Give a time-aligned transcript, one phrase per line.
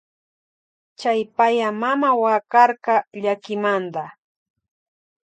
[0.99, 4.03] Chay paya mama wakarka llakimanta.